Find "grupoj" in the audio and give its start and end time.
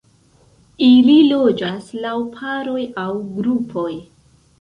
3.37-3.91